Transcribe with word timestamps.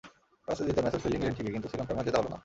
টসে 0.45 0.63
জিতে 0.67 0.81
Mathews 0.83 1.01
fielding 1.03 1.19
নিলেন 1.21 1.35
ঠিকই, 1.37 1.53
কিন্তু 1.55 1.67
শ্রীলঙ্কার 1.69 1.95
ম্যাচ 1.95 2.05
জেতা 2.07 2.19
হলো 2.21 2.29
না। 2.33 2.37